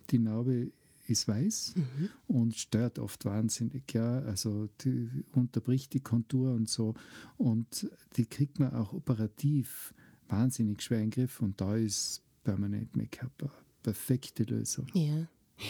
[0.09, 0.71] Die Narbe
[1.07, 2.09] ist weiß mhm.
[2.27, 3.93] und stört oft wahnsinnig.
[3.93, 4.19] Ja?
[4.19, 6.95] Also die unterbricht die Kontur und so.
[7.37, 9.93] Und die kriegt man auch operativ
[10.27, 11.41] wahnsinnig schwer in den Griff.
[11.41, 13.51] Und da ist Permanent Make-up eine
[13.83, 14.87] perfekte Lösung.
[14.93, 15.27] Ja.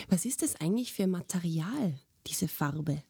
[0.09, 3.03] Was ist das eigentlich für Material, diese Farbe?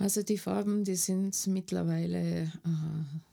[0.00, 2.48] Also die Farben, die sind mittlerweile äh,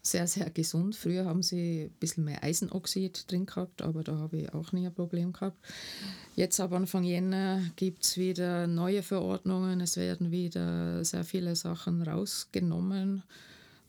[0.02, 0.98] sehr, sehr gesund.
[0.98, 4.86] Früher haben sie ein bisschen mehr Eisenoxid drin gehabt, aber da habe ich auch nie
[4.86, 5.58] ein Problem gehabt.
[6.36, 9.80] Jetzt aber Anfang Jänner gibt es wieder neue Verordnungen.
[9.80, 13.24] Es werden wieder sehr viele Sachen rausgenommen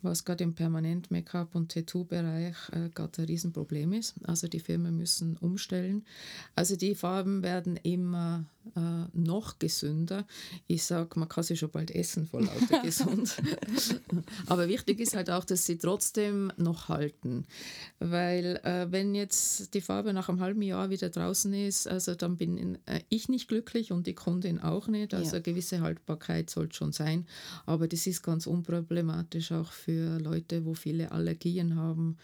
[0.02, 4.14] was gerade im Permanent-Make-up- und Tattoo-Bereich äh, gerade ein Riesenproblem ist.
[4.24, 6.04] Also die Firmen müssen umstellen.
[6.54, 8.44] Also die Farben werden immer
[8.76, 10.26] äh, noch gesünder.
[10.66, 13.36] Ich sage, man kann sie schon bald essen vor lauter gesund.
[14.46, 17.46] Aber wichtig ist halt auch, dass sie trotzdem noch halten.
[17.98, 22.36] Weil äh, wenn jetzt die Farbe nach einem halben Jahr wieder draußen ist, also dann
[22.36, 25.14] bin äh, ich nicht glücklich und die Kundin auch nicht.
[25.14, 25.32] Also ja.
[25.34, 27.26] eine gewisse Haltbarkeit sollte schon sein.
[27.66, 32.18] Aber das ist ganz unproblematisch auch für für Leute, wo viele Allergien haben.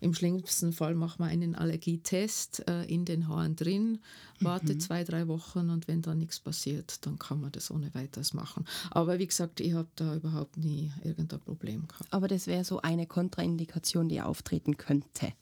[0.00, 3.98] Im schlimmsten Fall macht man einen Allergietest äh, in den Haaren drin,
[4.38, 4.80] wartet mhm.
[4.80, 8.64] zwei, drei Wochen und wenn dann nichts passiert, dann kann man das ohne weiteres machen.
[8.92, 12.12] Aber wie gesagt, ich habe da überhaupt nie irgendein Problem gehabt.
[12.12, 15.32] Aber das wäre so eine Kontraindikation, die auftreten könnte.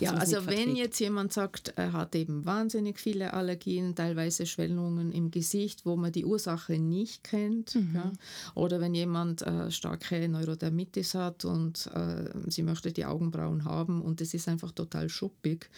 [0.00, 5.30] Ja, also wenn jetzt jemand sagt, er hat eben wahnsinnig viele Allergien, teilweise Schwellungen im
[5.30, 7.90] Gesicht, wo man die Ursache nicht kennt, mhm.
[7.94, 8.12] ja,
[8.54, 14.20] oder wenn jemand äh, starke Neurodermitis hat und äh, sie möchte die Augenbrauen haben und
[14.20, 15.68] es ist einfach total schuppig,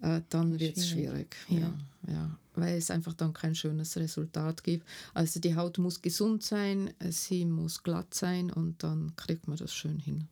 [0.00, 1.36] äh, dann wird es schwierig.
[1.48, 1.58] Ja.
[1.58, 1.72] ja.
[2.08, 4.86] Ja, weil es einfach dann kein schönes Resultat gibt.
[5.12, 9.74] Also die Haut muss gesund sein, sie muss glatt sein und dann kriegt man das
[9.74, 10.28] schön hin.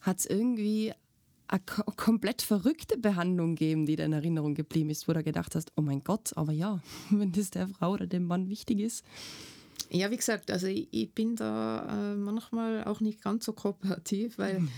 [0.00, 0.92] Hat es irgendwie
[1.48, 1.60] eine
[1.96, 5.82] komplett verrückte Behandlung gegeben, die dir in Erinnerung geblieben ist, wo du gedacht hast, oh
[5.82, 6.80] mein Gott, aber ja,
[7.10, 9.04] wenn das der Frau oder dem Mann wichtig ist?
[9.92, 14.38] Ja, wie gesagt, also ich, ich bin da äh, manchmal auch nicht ganz so kooperativ,
[14.38, 14.68] weil mhm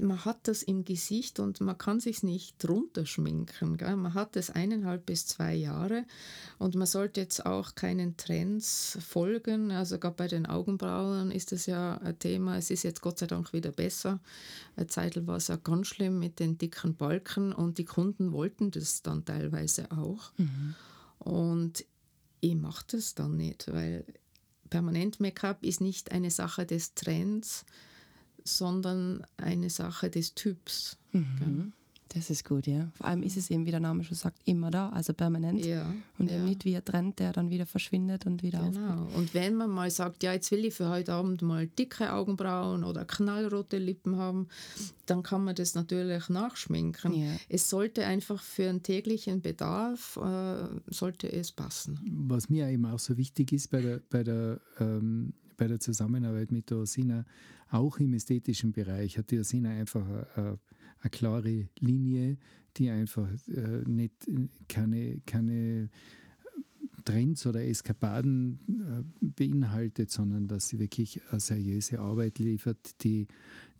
[0.00, 3.76] man hat das im Gesicht und man kann sich nicht runterschminken.
[3.76, 3.96] Gell?
[3.96, 6.04] Man hat das eineinhalb bis zwei Jahre
[6.58, 9.70] und man sollte jetzt auch keinen Trends folgen.
[9.70, 12.56] Also gerade bei den Augenbrauen ist das ja ein Thema.
[12.56, 14.20] Es ist jetzt Gott sei Dank wieder besser.
[14.76, 18.70] Eine Zeit war es ja ganz schlimm mit den dicken Balken und die Kunden wollten
[18.70, 20.32] das dann teilweise auch.
[20.38, 20.74] Mhm.
[21.18, 21.84] Und
[22.42, 24.04] ich mache das dann nicht, weil
[24.68, 27.64] permanent Make-up ist nicht eine Sache des Trends,
[28.42, 30.98] sondern eine Sache des Typs.
[31.12, 31.72] Mhm.
[32.14, 32.90] Das ist gut, ja.
[32.94, 35.64] Vor allem ist es eben, wie der Name schon sagt, immer da, also permanent.
[35.64, 36.36] Ja, und ja.
[36.36, 39.04] eben nicht wie ein Trend, der dann wieder verschwindet und wieder Genau.
[39.04, 39.16] Aufgeht.
[39.16, 42.84] Und wenn man mal sagt, ja, jetzt will ich für heute Abend mal dicke Augenbrauen
[42.84, 44.48] oder knallrote Lippen haben,
[45.06, 47.14] dann kann man das natürlich nachschminken.
[47.14, 47.30] Ja.
[47.48, 51.98] Es sollte einfach für einen täglichen Bedarf, äh, sollte es passen.
[52.28, 56.50] Was mir eben auch so wichtig ist bei der, bei der ähm, bei der Zusammenarbeit
[56.50, 57.24] mit der Osina,
[57.70, 60.58] auch im ästhetischen Bereich, hat die Osina einfach eine,
[61.02, 62.38] eine klare Linie,
[62.76, 64.26] die einfach äh, nicht
[64.68, 65.90] keine, keine
[67.04, 68.58] Trends oder Eskapaden
[69.20, 73.26] äh, beinhaltet, sondern dass sie wirklich eine seriöse Arbeit liefert, die,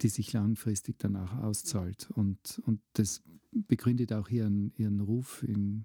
[0.00, 2.11] die sich langfristig danach auszahlt.
[2.11, 5.85] Und, und das begründet auch ihren, ihren Ruf in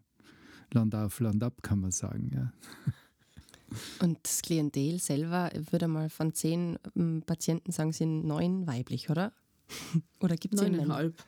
[0.73, 2.31] Land auf, Land ab, kann man sagen.
[2.33, 2.51] Ja.
[3.99, 9.33] Und das Klientel selber, würde mal von zehn ähm, Patienten sagen, sind neun weiblich, oder?
[10.19, 11.23] Oder gibt es Neuneinhalb.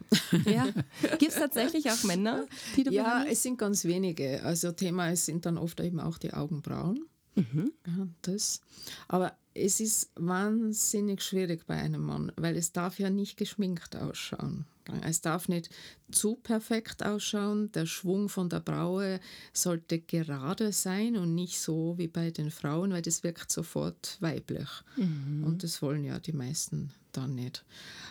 [0.46, 0.68] Ja.
[1.20, 2.48] Gibt es tatsächlich auch Männer,
[2.90, 4.44] Ja, es sind ganz wenige.
[4.44, 7.06] Also Thema es sind dann oft eben auch die Augenbrauen.
[7.36, 7.72] Mhm.
[7.86, 8.62] Ja, das.
[9.08, 14.66] Aber es ist wahnsinnig schwierig bei einem Mann, weil es darf ja nicht geschminkt ausschauen.
[15.04, 15.70] Es darf nicht
[16.12, 17.72] zu perfekt ausschauen.
[17.72, 19.20] Der Schwung von der Braue
[19.54, 24.70] sollte gerade sein und nicht so wie bei den Frauen, weil das wirkt sofort weiblich.
[24.98, 25.44] Mhm.
[25.44, 27.66] Und das wollen ja die meisten dann nicht.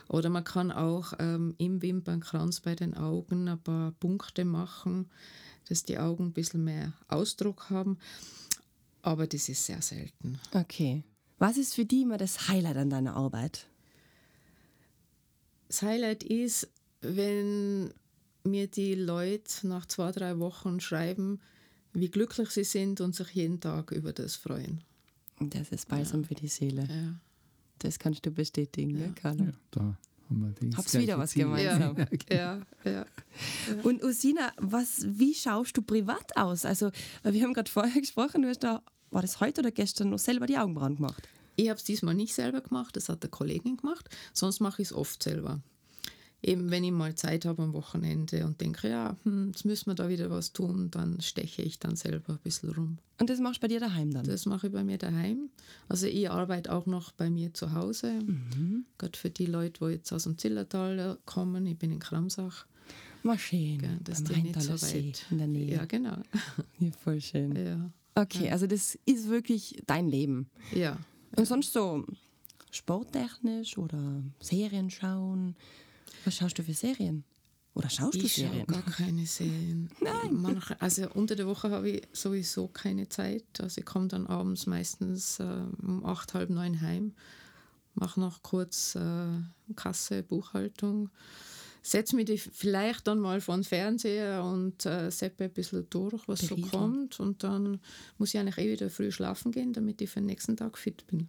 [0.09, 5.11] Oder man kann auch ähm, im Wimpernkranz bei den Augen ein paar Punkte machen,
[5.69, 7.99] dass die Augen ein bisschen mehr Ausdruck haben.
[9.03, 10.39] Aber das ist sehr selten.
[10.53, 11.05] Okay.
[11.39, 13.67] Was ist für die immer das Highlight an deiner Arbeit?
[15.69, 16.69] Das Highlight ist,
[17.01, 17.93] wenn
[18.45, 21.41] mir die Leute nach zwei, drei Wochen schreiben,
[21.93, 24.83] wie glücklich sie sind und sich jeden Tag über das freuen.
[25.41, 26.29] Das ist balsam ja.
[26.29, 26.87] für die Seele.
[26.89, 27.15] Ja.
[27.79, 29.07] Das kannst du bestätigen, ja.
[29.07, 29.45] ne, Carla?
[29.45, 29.81] Ja, da
[30.29, 31.97] haben wir die Hab's wieder was gemeinsam.
[31.97, 32.07] Ja.
[32.85, 33.07] ja, ja,
[33.83, 36.65] Und Usina, was, wie schaust du privat aus?
[36.65, 36.91] Also,
[37.23, 40.47] wir haben gerade vorher gesprochen, du hast da, war das heute oder gestern, noch selber
[40.47, 41.29] die Augenbrauen gemacht?
[41.59, 44.89] Ich habe es diesmal nicht selber gemacht, das hat eine Kollegin gemacht, sonst mache ich
[44.89, 45.61] es oft selber
[46.43, 49.95] eben wenn ich mal Zeit habe am Wochenende und denke, ja, hm, jetzt müssen wir
[49.95, 52.99] da wieder was tun, dann steche ich dann selber ein bisschen rum.
[53.19, 54.25] Und das machst du bei dir daheim dann?
[54.25, 55.51] Das mache ich bei mir daheim.
[55.89, 58.21] Also ich arbeite auch noch bei mir zu Hause.
[58.25, 58.85] Mhm.
[58.99, 62.67] Gerade für die Leute, die jetzt aus dem Zillertal kommen, ich bin in Kramsach.
[63.79, 65.75] Gell, dass beim die nicht so Rheintaler See weit- in der Nähe.
[65.75, 66.19] Ja, genau.
[66.79, 67.57] Ja, voll schön.
[67.57, 67.91] Ja.
[68.15, 70.49] Okay, also das ist wirklich dein Leben.
[70.73, 70.97] ja.
[71.39, 72.05] Und sonst so
[72.71, 75.57] sporttechnisch oder Serien schauen.
[76.25, 77.25] Was schaust du für Serien?
[77.75, 78.67] Oder schaust du Ich schaue Serien?
[78.67, 79.89] gar keine Serien.
[80.01, 80.35] Nein.
[80.35, 83.45] Manche, also unter der Woche habe ich sowieso keine Zeit.
[83.61, 85.45] Also ich komme dann abends meistens äh,
[85.81, 87.13] um acht, halb neun heim,
[87.95, 89.29] mache noch kurz äh,
[89.77, 91.11] Kasse, Buchhaltung,
[91.91, 96.27] setze mich die vielleicht dann mal vor den Fernseher und äh, seppe ein bisschen durch,
[96.29, 96.71] was so Berieseln.
[96.71, 97.21] kommt.
[97.21, 97.81] Und dann
[98.19, 101.07] muss ich eigentlich eh wieder früh schlafen gehen, damit ich für den nächsten Tag fit
[101.07, 101.29] bin.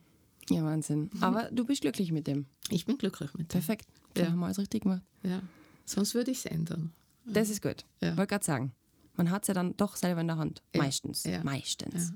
[0.50, 1.10] Ja, Wahnsinn.
[1.22, 2.46] Aber du bist glücklich mit dem.
[2.70, 3.60] Ich bin glücklich mit dem.
[3.60, 3.88] Perfekt.
[4.16, 4.32] Dann Ja.
[4.32, 5.04] haben wir alles richtig gemacht.
[5.24, 5.42] Ja.
[5.86, 6.92] Sonst würde ich es ändern.
[7.26, 7.86] Das ist gut.
[8.02, 8.18] Ja.
[8.18, 8.72] Wollte gerade sagen.
[9.16, 10.64] Man hat es ja dann doch selber in der Hand.
[10.74, 10.82] Ja.
[10.82, 11.24] Meistens.
[11.24, 11.44] Ja.
[11.44, 12.14] Meistens.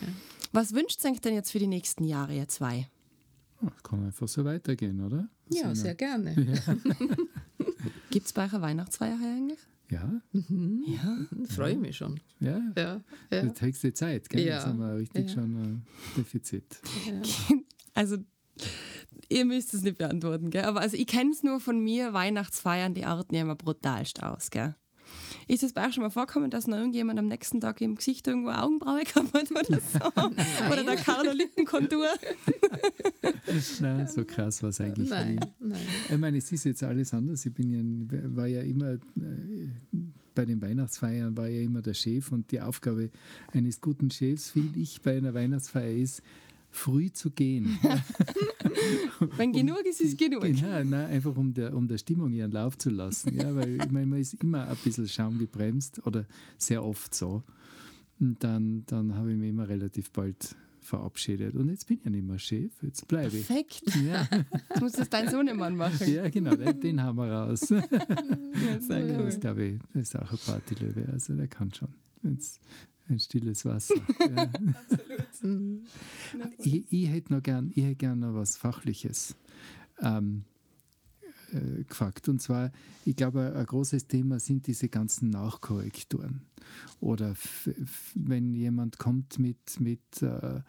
[0.00, 0.08] Ja.
[0.52, 2.88] Was wünscht ihr euch denn jetzt für die nächsten Jahre, ihr zwei?
[3.62, 5.28] Oh, kann einfach so weitergehen, oder?
[5.50, 6.34] Ja, wir- sehr gerne.
[8.10, 9.58] Gibt es bei euch eine Weihnachtsfeier eigentlich?
[9.90, 11.18] Ja, Ja.
[11.50, 12.18] Freue ich mich schon.
[12.40, 12.60] ja.
[12.76, 13.42] Ja, ja.
[13.42, 14.40] Das höchste Zeit, gell?
[14.44, 14.54] Ja.
[14.56, 15.34] Jetzt haben wir richtig Ja.
[15.34, 16.80] schon ein Defizit.
[17.92, 18.16] Also,
[19.28, 20.64] ihr müsst es nicht beantworten, gell?
[20.64, 24.50] Aber also ich kenne es nur von mir, Weihnachtsfeiern, die arten ja immer brutalst aus,
[24.50, 24.74] gell?
[25.48, 28.26] Ist es bei euch schon mal vorkommen, dass noch irgendjemand am nächsten Tag im Gesicht
[28.26, 30.72] irgendwo Augenbraue gehabt hat oder so?
[30.72, 32.06] oder der Carlo Lippenkontur?
[33.80, 35.10] Nein, so krass war es eigentlich.
[35.10, 35.80] Nein, nein.
[36.10, 37.44] Ich meine, es ist jetzt alles anders.
[37.44, 38.98] Ich bin ja, war ja immer äh,
[40.34, 43.10] bei den Weihnachtsfeiern war ja immer der Chef und die Aufgabe
[43.52, 46.22] eines guten Chefs, finde ich, bei einer Weihnachtsfeier ist,
[46.74, 47.78] früh zu gehen.
[49.36, 50.42] Wenn genug ist, ist genug.
[50.42, 53.34] Genau, nein, einfach um der, um der Stimmung ihren Lauf zu lassen.
[53.34, 56.26] Ja, weil ich meine, man ist immer ein bisschen schaumgebremst oder
[56.58, 57.42] sehr oft so.
[58.20, 61.54] Und dann, dann habe ich mich immer relativ bald verabschiedet.
[61.54, 63.46] Und jetzt bin ich ja nicht mehr Chef, jetzt bleibe ich.
[63.46, 63.82] Perfekt.
[64.06, 64.28] Ja,
[64.68, 66.12] Jetzt muss das dein Sohnemann machen.
[66.12, 67.68] ja, genau, den, den haben wir raus.
[67.70, 69.28] Ja, Das cool.
[69.28, 71.88] ist, glaube ich, das ist auch ein Partylöwe, also der kann schon.
[72.22, 72.60] Wenn's
[73.08, 73.94] ein stilles Wasser.
[74.36, 74.50] Ja.
[76.58, 79.36] ich, ich hätte noch gern, ich hätte gern noch was Fachliches
[80.00, 80.44] ähm,
[81.52, 82.28] äh, gefragt.
[82.28, 82.72] Und zwar,
[83.04, 86.42] ich glaube, ein großes Thema sind diese ganzen Nachkorrekturen.
[87.00, 87.34] Oder
[88.14, 90.60] wenn jemand kommt mit, mit, äh,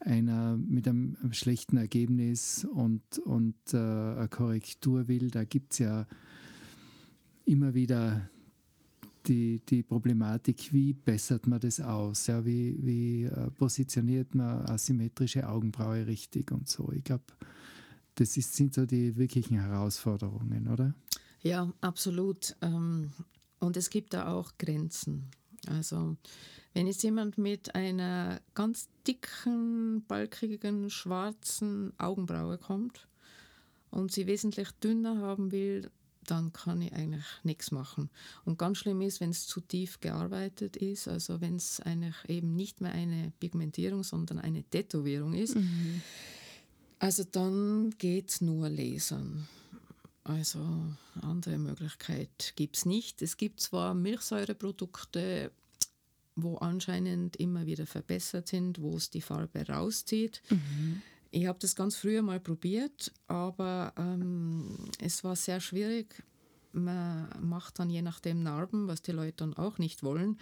[0.00, 6.06] einer, mit einem schlechten Ergebnis und, und äh, eine Korrektur will, da gibt es ja
[7.44, 8.28] immer wieder
[9.28, 12.26] die, die Problematik, wie bessert man das aus?
[12.26, 16.90] Ja, wie wie äh, positioniert man asymmetrische Augenbraue richtig und so?
[16.92, 17.24] Ich glaube,
[18.14, 20.94] das ist, sind so die wirklichen Herausforderungen, oder?
[21.42, 22.56] Ja, absolut.
[22.60, 23.10] Ähm,
[23.58, 25.30] Und es gibt da auch Grenzen.
[25.68, 26.16] Also
[26.74, 33.06] wenn jetzt jemand mit einer ganz dicken, balkigen, schwarzen Augenbraue kommt
[33.90, 35.90] und sie wesentlich dünner haben will,
[36.26, 38.10] dann kann ich eigentlich nichts machen.
[38.44, 42.54] Und ganz schlimm ist, wenn es zu tief gearbeitet ist, also wenn es eigentlich eben
[42.54, 45.56] nicht mehr eine Pigmentierung, sondern eine Tätowierung ist,
[46.98, 49.48] also dann geht nur Lasern.
[50.24, 50.60] Also
[51.20, 53.22] andere Möglichkeit gibt es nicht.
[53.22, 55.50] Es gibt zwar Milchsäureprodukte,
[56.36, 60.42] wo anscheinend immer wieder verbessert sind, wo es die Farbe rauszieht.
[61.34, 66.22] Ich habe das ganz früher mal probiert, aber ähm, es war sehr schwierig.
[66.72, 70.38] Man macht dann je nachdem Narben, was die Leute dann auch nicht wollen.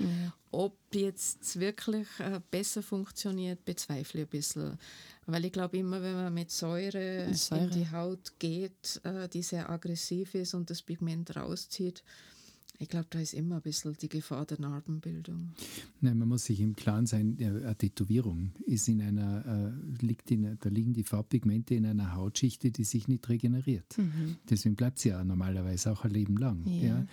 [0.51, 4.79] Ob jetzt wirklich äh, besser funktioniert, bezweifle ich ein bisschen.
[5.27, 7.65] Weil ich glaube immer, wenn man mit Säure, Säure.
[7.65, 12.03] in die Haut geht, äh, die sehr aggressiv ist und das Pigment rauszieht,
[12.81, 15.51] ich glaube, da ist immer ein bisschen die Gefahr der Narbenbildung.
[16.01, 20.57] Nein, man muss sich im Klaren sein, eine Tätowierung ist in einer, äh, liegt in,
[20.59, 23.97] da liegen die Farbpigmente in einer Hautschichte, die sich nicht regeneriert.
[24.49, 26.67] Deswegen bleibt sie ja normalerweise auch ein Leben lang.
[26.67, 26.89] Ja.
[26.89, 27.07] Ja.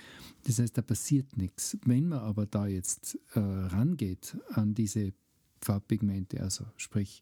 [0.45, 1.77] Das heißt, da passiert nichts.
[1.83, 5.11] Wenn man aber da jetzt äh, rangeht an diese
[5.61, 7.21] Farbpigmente, also sprich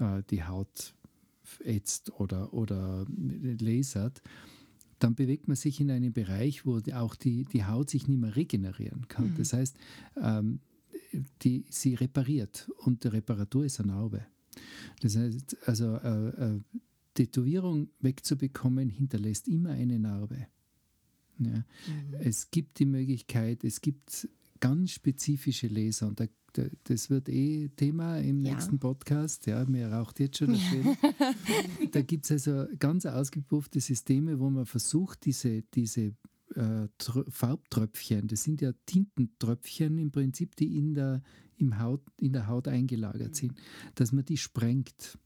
[0.00, 0.94] äh, die Haut
[1.60, 3.06] ätzt oder, oder
[3.60, 4.22] lasert,
[5.00, 8.36] dann bewegt man sich in einen Bereich, wo auch die, die Haut sich nicht mehr
[8.36, 9.34] regenerieren kann.
[9.36, 9.76] Das heißt,
[10.20, 10.60] ähm,
[11.42, 14.26] die, sie repariert und die Reparatur ist eine Narbe.
[15.00, 16.60] Das heißt, also äh, äh,
[17.14, 20.46] Tätowierung wegzubekommen, hinterlässt immer eine Narbe.
[21.38, 21.64] Ja.
[22.20, 24.28] Es gibt die Möglichkeit, es gibt
[24.60, 26.26] ganz spezifische Laser und da,
[26.84, 28.52] das wird eh Thema im Ja.
[28.54, 29.46] nächsten Podcast.
[29.46, 30.96] Ja, mir raucht jetzt schon das Schwede.
[31.92, 36.14] da gibt es also ganz ausgepuffte Systeme, wo man versucht, diese, diese
[36.54, 41.22] äh, Tr- Farbtröpfchen, das sind ja Tintentröpfchen im Prinzip, die in der,
[41.56, 43.54] im Haut, in der Haut eingelagert sind,
[43.94, 45.18] dass man die sprengt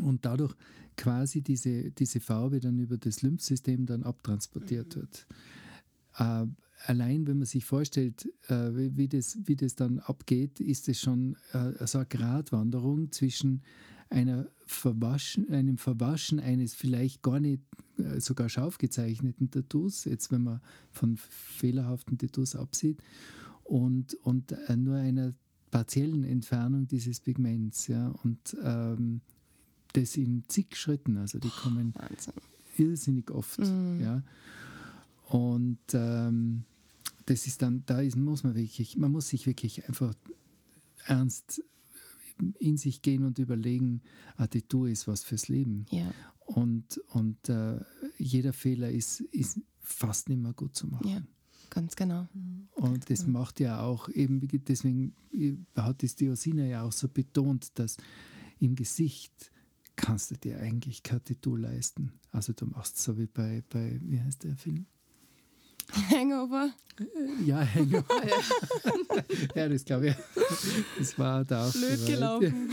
[0.00, 0.54] und dadurch
[0.96, 5.26] quasi diese, diese Farbe dann über das Lymphsystem dann abtransportiert wird.
[6.18, 6.46] äh,
[6.84, 11.36] allein wenn man sich vorstellt, äh, wie, das, wie das dann abgeht, ist es schon
[11.52, 13.62] äh, so eine Gratwanderung zwischen
[14.08, 17.62] einer Verwaschen, einem Verwaschen eines vielleicht gar nicht
[17.98, 20.60] äh, sogar scharf gezeichneten Tattoos, jetzt wenn man
[20.90, 23.02] von fehlerhaften Tattoos absieht,
[23.64, 25.34] und, und äh, nur einer
[25.70, 27.88] partiellen Entfernung dieses Pigments.
[27.88, 29.20] Ja, und ähm,
[29.92, 32.34] das in zig Schritten, also die kommen Wahnsinn.
[32.78, 33.58] irrsinnig oft.
[33.58, 34.00] Mhm.
[34.00, 34.22] Ja.
[35.28, 36.64] Und ähm,
[37.26, 40.14] das ist dann, da ist, muss man wirklich, man muss sich wirklich einfach
[41.06, 41.62] ernst
[42.58, 44.02] in sich gehen und überlegen,
[44.36, 45.86] ein Tattoo ist was fürs Leben.
[45.90, 46.12] Ja,
[46.44, 47.80] Und, und äh,
[48.18, 51.08] jeder Fehler ist, ist fast nicht mehr gut zu machen.
[51.08, 51.22] ja,
[51.70, 52.28] ganz genau.
[52.72, 55.14] Und das macht ja auch eben, deswegen
[55.74, 57.96] hat es die Osina ja auch so betont, dass
[58.60, 59.50] im Gesicht
[59.96, 62.12] kannst du dir eigentlich kein Tattoo leisten.
[62.30, 64.86] Also du machst so wie bei, bei wie heißt der Film?
[66.10, 66.70] Hangover.
[67.44, 68.04] Ja, Hänger.
[69.54, 70.14] ja, das glaube ich.
[70.98, 72.70] Das war da auch Blöd gelaufen.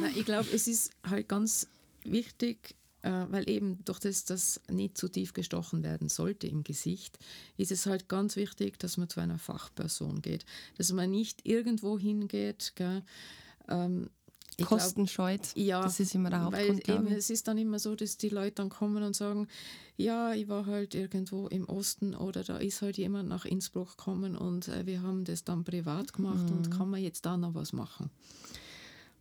[0.00, 1.68] Nein, ich glaube, es ist halt ganz
[2.04, 7.18] wichtig, äh, weil eben durch das, dass nicht zu tief gestochen werden sollte im Gesicht,
[7.56, 10.44] ist es halt ganz wichtig, dass man zu einer Fachperson geht.
[10.78, 12.72] Dass man nicht irgendwo hingeht.
[12.74, 13.02] Gell?
[13.68, 14.08] Ähm,
[14.56, 15.54] ich glaub, Kosten scheut.
[15.56, 17.16] ja, das ist immer der weil Hauptgrund, eben, glaube ich.
[17.16, 19.48] es ist dann immer so, dass die Leute dann kommen und sagen,
[19.96, 24.36] ja, ich war halt irgendwo im Osten oder da ist halt jemand nach Innsbruck gekommen
[24.36, 26.70] und äh, wir haben das dann privat gemacht und Mhm.
[26.70, 28.10] kann man jetzt da noch was machen.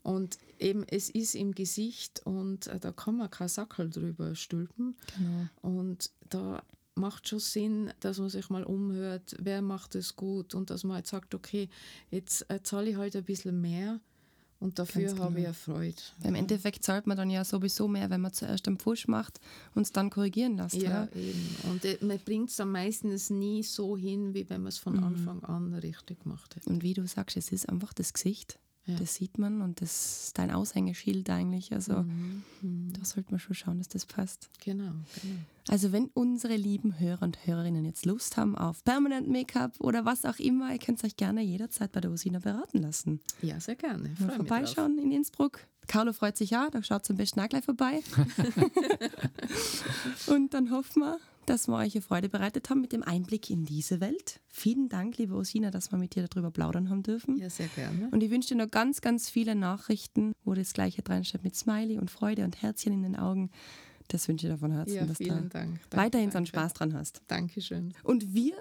[0.04, 4.96] Und eben, es ist im Gesicht und äh, da kann man kein Sackel drüber stülpen.
[5.18, 5.48] Genau.
[5.62, 6.64] Und da
[6.96, 10.96] macht schon Sinn, dass man sich mal umhört, wer macht es gut und dass man
[10.96, 11.70] halt sagt, okay,
[12.10, 14.00] jetzt äh, zahle ich halt ein bisschen mehr
[14.62, 15.48] und dafür Ganz habe ich genau.
[15.48, 16.02] eine Freude.
[16.24, 19.42] Im Endeffekt zahlt man dann ja sowieso mehr, wenn man zuerst einen Pfusch macht
[19.76, 20.76] und es dann korrigieren lässt.
[20.76, 21.08] Ja, Ja.
[21.16, 21.56] eben.
[21.70, 24.96] Und äh, man bringt es dann meistens nie so hin, wie wenn man es von
[24.96, 25.04] Mhm.
[25.04, 26.70] Anfang an richtig gemacht hätte.
[26.70, 28.58] Und wie du sagst, es ist einfach das Gesicht.
[28.92, 28.98] Ja.
[29.00, 31.74] Das sieht man und das ist dein Aushängeschild eigentlich.
[31.74, 32.44] Also Mhm.
[32.98, 34.50] da sollte man schon schauen, dass das passt.
[34.64, 35.36] Genau, genau.
[35.70, 40.26] Also wenn unsere lieben Hörer und Hörerinnen jetzt Lust haben auf Permanent Make-up oder was
[40.26, 43.20] auch immer, ihr könnt euch gerne jederzeit bei der Usina beraten lassen.
[43.42, 44.12] Ja, sehr gerne.
[44.20, 45.60] Mal vorbeischauen in Innsbruck.
[45.88, 48.02] Carlo freut sich ja, da schaut am besten auch gleich vorbei.
[50.28, 53.66] und dann hoffen wir, dass wir euch eine Freude bereitet haben mit dem Einblick in
[53.66, 54.40] diese Welt.
[54.48, 57.38] Vielen Dank, liebe Osina, dass wir mit dir darüber plaudern haben dürfen.
[57.38, 58.10] Ja, sehr gerne.
[58.12, 61.98] Und ich wünsche dir noch ganz, ganz viele Nachrichten, wo das Gleiche reinsteht mit Smiley
[61.98, 63.50] und Freude und Herzchen in den Augen.
[64.08, 65.80] Das wünsche ich dir von Herzen, Ja, dass vielen du Dank.
[65.90, 66.60] Danke, weiterhin so einen danke.
[66.60, 67.22] Spaß dran hast.
[67.28, 67.94] Dankeschön.
[68.04, 68.54] Und wir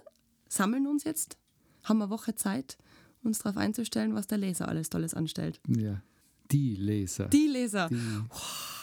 [0.48, 1.36] sammeln uns jetzt,
[1.84, 2.78] haben eine Woche Zeit,
[3.22, 5.60] uns darauf einzustellen, was der Leser alles Tolles anstellt.
[5.68, 6.02] Ja.
[6.50, 7.28] Die Leser.
[7.28, 7.88] Die Leser.
[7.88, 8.00] Die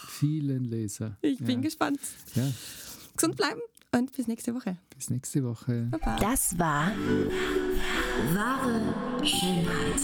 [0.08, 1.18] vielen Leser.
[1.22, 1.46] Ich ja.
[1.46, 2.00] bin gespannt.
[2.36, 2.50] Ja,
[3.16, 3.60] Gesund bleiben
[3.96, 4.78] und bis nächste Woche.
[4.96, 5.88] bis nächste Woche.
[5.92, 6.18] Baba.
[6.20, 6.92] Das war
[8.34, 8.82] wahre
[9.24, 10.02] Schönheit.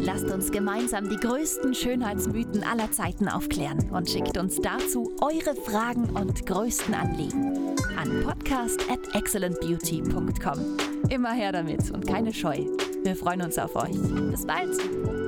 [0.00, 6.10] Lasst uns gemeinsam die größten Schönheitsmythen aller Zeiten aufklären und schickt uns dazu eure Fragen
[6.10, 10.76] und größten Anliegen an podcast at excellentbeauty.com.
[11.08, 12.66] Immer her damit und keine Scheu.
[13.02, 13.96] Wir freuen uns auf euch.
[14.30, 15.25] Bis bald.